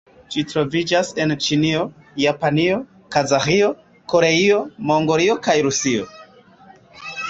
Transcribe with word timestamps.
Ĝi 0.35 0.43
troviĝas 0.51 1.11
en 1.25 1.33
Ĉinio, 1.47 1.83
Japanio, 2.23 2.81
Kazaĥio, 3.17 3.71
Koreio, 4.15 4.67
Mongolio 4.93 5.41
kaj 5.49 5.61
Rusio. 5.71 6.15